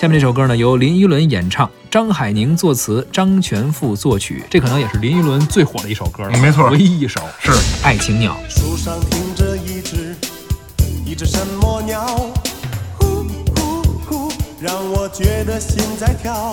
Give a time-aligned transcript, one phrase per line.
[0.00, 4.42] 下面这首歌呢，由林依轮演唱，张海宁作词，张全富作曲。
[4.48, 7.50] 这可能也是林依轮最火的一首歌了，没错，唯一一首是
[7.84, 8.34] 《爱情鸟》。
[8.50, 10.16] 树上停着一只
[11.04, 12.16] 一只什么鸟？
[12.98, 16.50] 呼呼呼，让我觉得心在跳。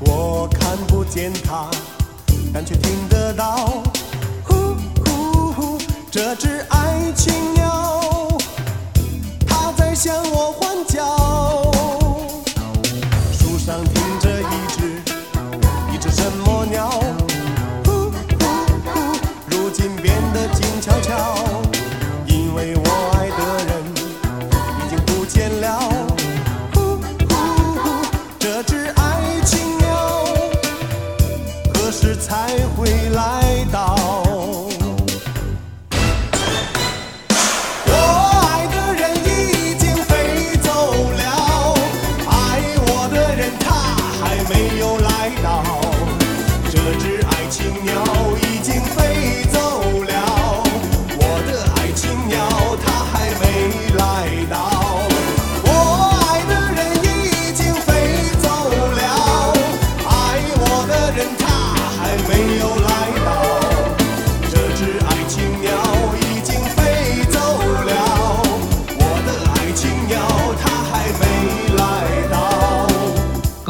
[0.00, 1.66] 我看不见它，
[2.52, 3.82] 但却听得到。
[4.44, 5.78] 呼呼呼，
[6.10, 7.32] 这只爱情
[22.26, 23.70] 因为我爱的人
[24.78, 25.66] 已经不见了。
[28.38, 29.86] 这只爱情鸟
[31.74, 33.96] 何时才会来到？
[37.86, 37.92] 我
[38.46, 40.68] 爱的人已经飞走
[41.10, 41.22] 了，
[42.28, 42.30] 爱
[42.86, 43.66] 我的人他
[44.20, 45.64] 还没有来到。
[46.70, 47.90] 这只爱情鸟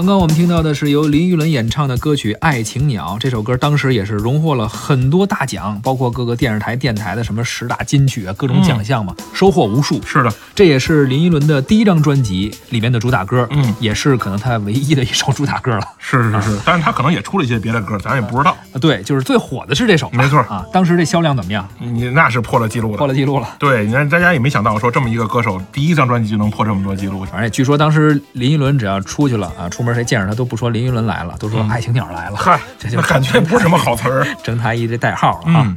[0.01, 3.17] 刚刚我们听到的是由林依轮演唱的歌曲《爱情鸟》。
[3.19, 9.98] 这首歌当时也是荣获了很多大奖，包括各个电视台、电台的什么十大金曲啊，各种奖项嘛，收获无数。
[10.05, 15.83] 是的，这也是林依轮的第一张专辑里面的主打歌，嗯也是可能他唯一的一首主打歌了。
[15.96, 18.50] 是是是，但是他可能也出了一些别的歌，咱也不知道。
[18.50, 20.62] 啊，对，就是最火的是这首，没错啊。
[20.70, 21.66] 当时这销量怎么样？
[21.78, 23.48] 你那是破了记录了，破了记录了。
[23.58, 27.27] 对，你看大家也没想到说这么一个歌手第一张专辑就能破这么多记录。
[27.33, 32.36] 而且据说当时林依轮只要出去了啊，出门谁见着他都不说林依轮来了，都说爱情鸟来了。
[32.36, 34.27] 嗨，这就感觉不是什么好词儿。
[34.44, 35.62] 整他一这代号了啊。
[35.64, 35.77] 嗯